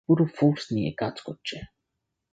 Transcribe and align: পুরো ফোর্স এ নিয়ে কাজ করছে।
পুরো 0.05 0.25
ফোর্স 0.35 0.63
এ 0.65 0.73
নিয়ে 0.75 0.91
কাজ 0.97 1.15
করছে। 1.21 1.57